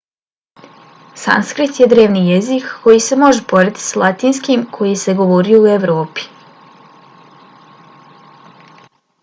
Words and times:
sanskrit 1.23 1.75
je 1.81 1.87
drevni 1.91 2.23
jezik 2.29 2.71
koji 2.85 3.03
se 3.07 3.19
može 3.25 3.43
porediti 3.53 3.83
s 3.89 3.99
latinskim 4.05 4.65
koji 4.79 4.95
se 5.03 5.15
govorio 5.21 5.61
u 5.67 5.71
evropi 5.77 6.29